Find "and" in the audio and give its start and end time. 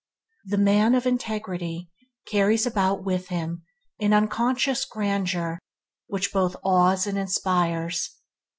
7.05-7.19